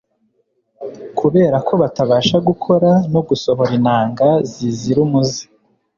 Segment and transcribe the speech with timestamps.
[1.19, 5.41] kubera ko batabasha gukora no gusohora intanga zizira umuze.